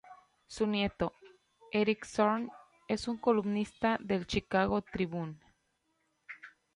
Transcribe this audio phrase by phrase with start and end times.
[0.47, 1.13] Su nieto,
[1.71, 2.49] Eric Zorn,
[2.87, 5.39] es un columnista del Chicago Tribune